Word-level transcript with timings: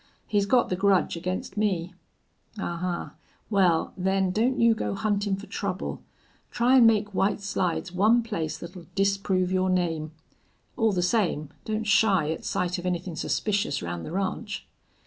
He's 0.25 0.47
got 0.47 0.69
the 0.69 0.75
grudge 0.75 1.15
against 1.15 1.57
me." 1.57 1.93
"Ahuh! 2.57 3.11
Wal, 3.51 3.93
then, 3.95 4.31
don't 4.31 4.59
you 4.59 4.73
go 4.73 4.95
huntin' 4.95 5.35
fer 5.35 5.45
trouble. 5.45 6.01
Try 6.49 6.77
an' 6.77 6.87
make 6.87 7.13
White 7.13 7.39
Slides 7.39 7.91
one 7.91 8.23
place 8.23 8.57
thet'll 8.57 8.87
disprove 8.95 9.51
your 9.51 9.69
name. 9.69 10.11
All 10.75 10.91
the 10.91 11.03
same, 11.03 11.49
don't 11.65 11.85
shy 11.85 12.31
at 12.31 12.45
sight 12.45 12.79
of 12.79 12.87
anythin' 12.87 13.15
suspicious 13.15 13.83
round 13.83 14.03
the 14.03 14.11
ranch." 14.11 14.65